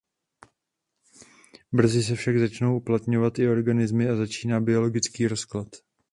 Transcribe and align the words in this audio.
Brzy 1.73 2.03
se 2.03 2.15
však 2.15 2.37
začnou 2.39 2.77
uplatňovat 2.77 3.39
i 3.39 3.47
organizmy 3.49 4.09
a 4.09 4.15
začíná 4.15 4.59
biologický 4.61 5.27
rozklad. 5.27 5.67